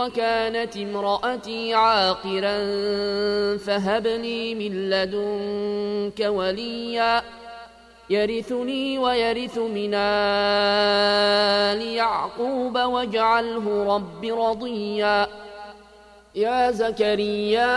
[0.00, 2.56] وكانت امرأتي عاقرا
[3.56, 7.22] فهب لي من لدنك وليا
[8.10, 15.26] يرثني ويرث من آل يعقوب واجعله رب رضيا.
[16.34, 17.76] يا زكريا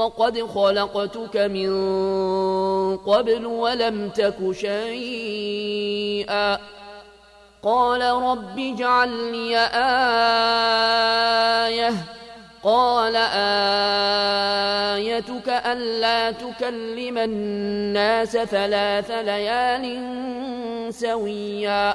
[0.00, 1.70] وقد خلقتك من
[2.96, 6.58] قبل ولم تك شيئا.
[7.62, 9.58] قال رب اجعل لي
[11.66, 11.92] آية.
[12.64, 13.16] قال
[14.96, 19.84] آيتك ألا تكلم الناس ثلاث ليال
[20.94, 21.94] سويا.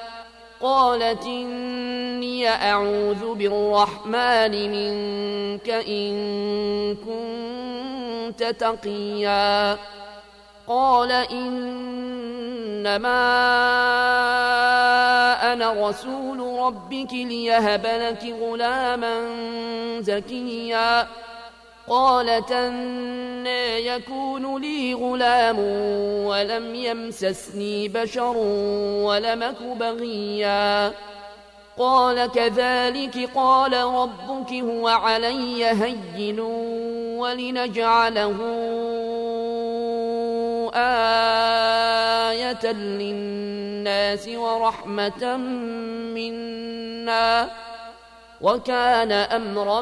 [0.61, 6.15] قالت إني أعوذ بالرحمن منك إن
[6.95, 9.77] كنت تقيا.
[10.67, 11.91] قال إنما
[15.53, 19.15] أنا رسول ربك ليهب لك غلاما
[19.99, 21.07] زكيا.
[21.91, 25.59] قالت أنا يكون لي غلام
[26.25, 28.37] ولم يمسسني بشر
[29.07, 30.91] ولمك بغيا.
[31.77, 36.39] قال كذلك قال ربك هو علي هين
[37.19, 38.37] ولنجعله
[42.31, 45.37] آية للناس ورحمة
[46.15, 47.49] منا.
[48.41, 49.81] وكان أمرا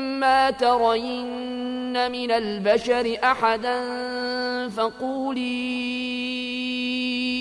[0.59, 3.79] ترين من البشر أحدا
[4.69, 5.71] فقولي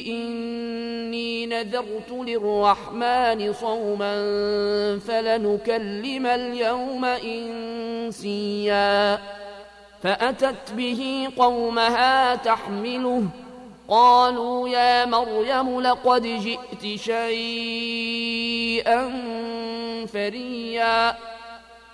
[0.07, 4.15] إني نذرت للرحمن صوما
[4.99, 8.59] فلنكلم اليوم إنسيا.
[10.03, 13.23] فأتت به قومها تحمله.
[13.89, 19.13] قالوا يا مريم لقد جئت شيئا
[20.13, 21.17] فريا.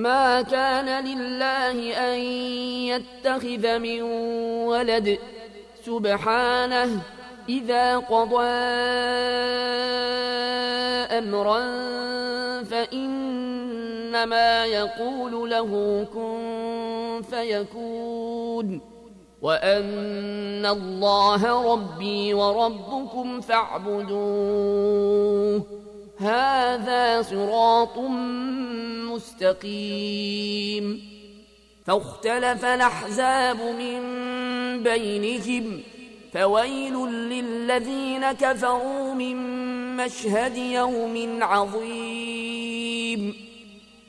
[0.00, 2.18] ما كان لله أن
[2.88, 4.02] يتخذ من
[4.72, 5.18] ولد.
[5.86, 7.02] سبحانه
[7.48, 8.48] إذا قضى
[11.18, 11.60] أمرا
[12.62, 18.80] فإنما يقول له كن فيكون.
[19.42, 24.20] وأن الله ربي وربكم فاعبدوه.
[26.20, 27.98] هذا صراط
[29.12, 31.10] مستقيم.
[31.86, 34.00] فاختلف الأحزاب من
[34.82, 35.80] بينهم
[36.32, 39.36] فويل للذين كفروا من
[39.96, 43.50] مشهد يوم عظيم.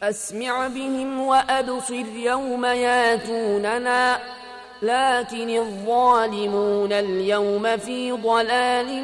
[0.04, 4.20] أسمع بهم وأبصر يوم ياتوننا
[4.82, 9.04] لكن الظالمون اليوم في ضلال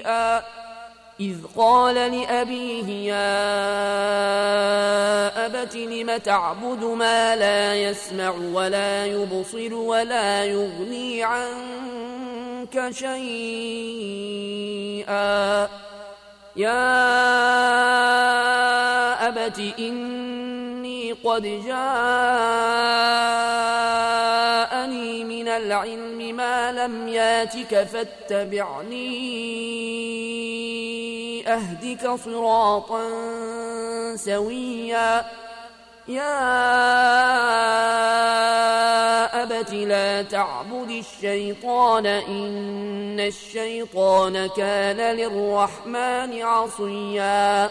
[0.00, 0.42] نبيئا
[1.20, 3.46] إذ قال لأبيه يا
[5.46, 13.18] أبت لم تعبد ما لا يسمع ولا يبصر ولا يغني عنك شيئا
[16.56, 16.80] يا
[19.28, 19.58] أبت
[20.90, 21.74] إني قد جاءني
[25.24, 29.10] من العلم ما لم ياتك فاتبعني
[31.48, 33.02] أهدك صراطا
[34.16, 35.24] سويا.
[36.08, 36.62] يا
[39.42, 47.70] أبت لا تعبد الشيطان إن الشيطان كان للرحمن عصيا.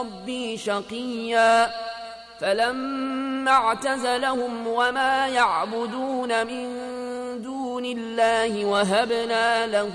[0.00, 1.70] ربي شقيا
[2.40, 6.66] فلما اعتزلهم وما يعبدون من
[7.42, 9.90] دون الله وهبنا له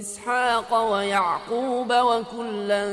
[0.00, 2.84] إسحاق ويعقوب وكلا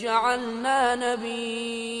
[0.00, 2.00] جعلنا نبيئا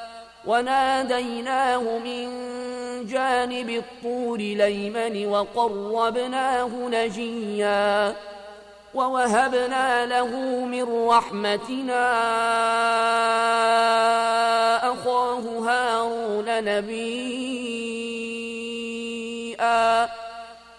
[0.45, 2.27] وناديناه من
[3.05, 8.15] جانب الطور ليمن وقربناه نجيا
[8.93, 10.27] ووهبنا له
[10.65, 12.11] من رحمتنا
[14.93, 18.21] أخاه هارون نبيا.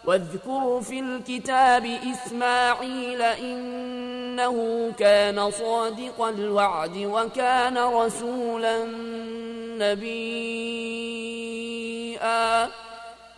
[0.04, 4.56] واذكر في الكتاب إسماعيل إنه
[4.98, 8.84] كان صادق الوعد وكان رسولا
[9.78, 11.32] نبيا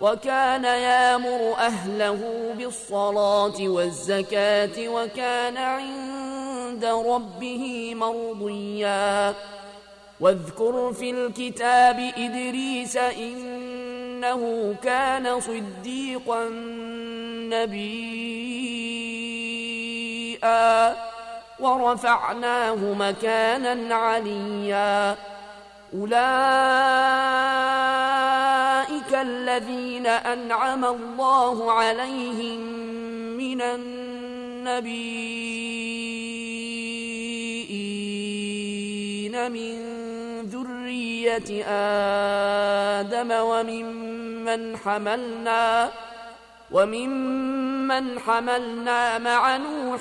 [0.01, 9.35] وكان يامر أهله بالصلاة والزكاة وكان عند ربه مرضيا.
[10.21, 16.49] واذكر في الكتاب إدريس إنه كان صديقا
[17.51, 18.05] نبيا
[21.61, 25.17] ورفعناه مكانا عليا.
[25.95, 26.15] أولئك
[29.15, 32.61] الذين أنعم الله عليهم
[33.39, 35.05] من النبيين
[39.53, 39.75] من
[40.43, 41.65] ذرية
[43.01, 45.91] آدم وممن حملنا
[46.71, 50.01] وممن حملنا مع نوح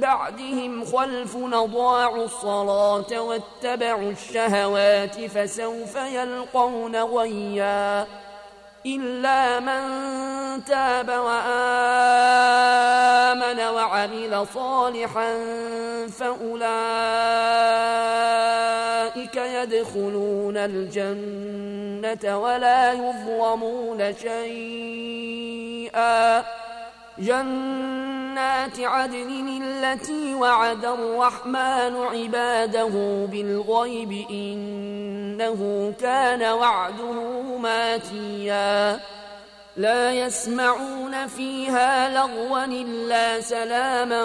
[0.00, 8.06] بعدهم خلف أضاعوا الصلاة واتبعوا الشهوات فسوف يلقون غيا
[8.86, 9.84] إلا من
[10.64, 11.54] تاب وآمن
[13.60, 15.38] وعمل صالحا
[16.08, 16.64] فأولئك
[19.36, 25.64] يدخلون الجنة ولا يظلمون شيئا.
[28.34, 37.12] جنات عدن التي وعد الرحمن عباده بالغيب إنه كان وعده
[37.58, 39.00] ماتيا.
[39.76, 44.24] لا يسمعون فيها لغوا إلا سلاما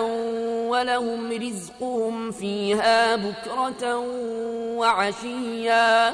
[0.70, 3.98] ولهم رزقهم فيها بكرة
[4.78, 6.14] وعشيا.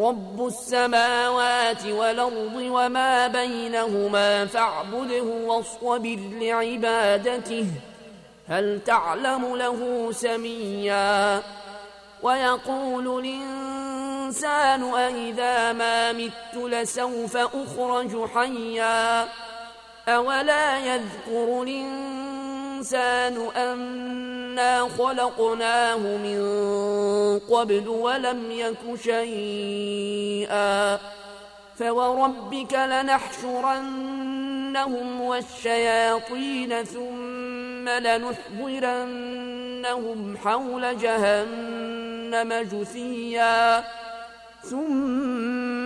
[0.00, 7.66] رب السماوات والأرض وما بينهما فاعبده واصطبر لعبادته
[8.48, 11.42] هل تعلم له سميا؟
[12.22, 19.28] ويقول الإنسان أئذا ما مت لسوف أخرج حيا
[20.08, 23.48] أولا يذكر الإنسان
[24.98, 26.40] خلقناه من
[27.38, 30.98] قبل ولم يك شيئا.
[31.78, 34.00] فوربك لنحشرنهم
[35.20, 39.38] والشياطين ثم لنحضرنهم
[40.36, 43.84] حول جهنم جثيا.
[44.62, 45.85] ثم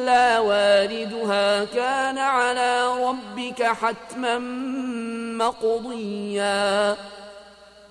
[0.00, 4.38] إلا واردها كان على ربك حتما
[5.38, 6.96] مقضيا.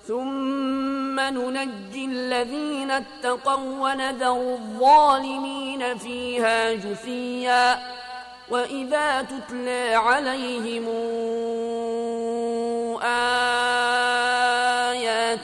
[0.08, 7.78] ثم ننجي الذين اتقوا ونذر الظالمين فيها جثيا.
[8.50, 10.88] وإذا تتلى عليهم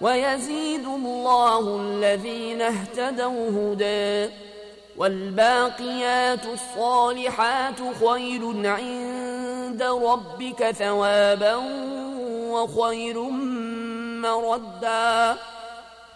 [0.00, 4.32] ويزيد الله الذين اهتدوا هدى.
[4.96, 11.54] والباقيات الصالحات خير عند ربك ثوابا
[12.50, 13.20] وخير
[14.20, 15.36] مردا.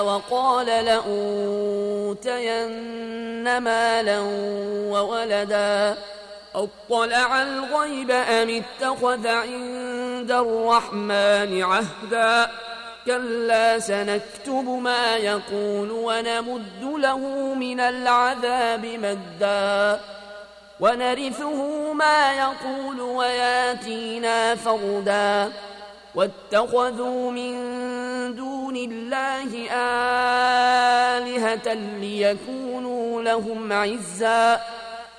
[0.00, 2.28] وقال لأوتين
[3.58, 4.20] مالا
[4.90, 5.96] وولدا؟
[6.54, 12.50] أطلع الغيب أم اتخذ عند الرحمن عهدا؟
[13.06, 17.18] كلا سنكتب ما يقول ونمد له
[17.54, 20.00] من العذاب مدا.
[20.80, 25.52] ونرثه ما يقول وياتينا فردا.
[26.14, 27.54] واتخذوا من
[28.34, 29.68] دون الله
[31.18, 34.60] آلهة ليكونوا لهم عزا.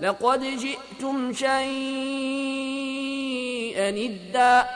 [0.00, 1.56] لقد جئتم شيئا
[3.88, 4.66] إدا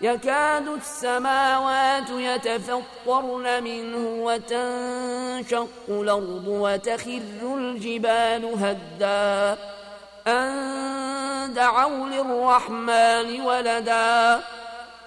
[0.00, 9.58] يكاد السماوات يتفطرن منه وتنشق الأرض وتخر الجبال هدا.
[10.26, 14.40] أن دعوا للرحمن ولدا.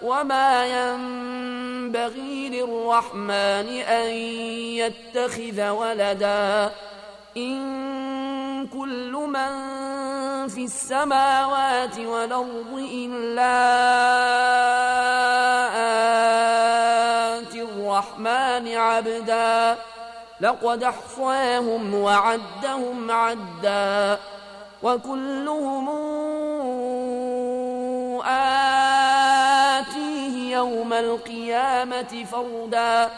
[0.01, 4.09] وما ينبغي للرحمن أن
[4.79, 6.71] يتخذ ولدا.
[7.37, 9.51] إن كل من
[10.47, 13.55] في السماوات والأرض إلا
[17.37, 19.77] آتي الرحمن عبدا.
[20.41, 24.19] لقد أحصاهم وعدهم عدا.
[24.83, 25.89] وكلهم
[29.79, 33.09] آتيه يوم القيامة فردا.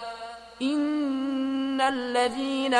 [0.61, 1.46] إن
[1.81, 2.73] الذين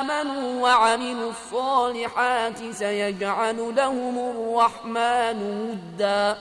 [0.00, 5.38] آمنوا وعملوا الصالحات سيجعل لهم الرحمن
[5.70, 6.36] ودا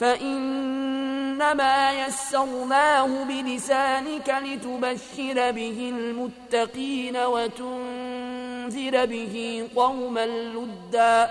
[0.00, 11.30] فإنما يسرناه بلسانك لتبشر به المتقين وتنذر به قوما لدا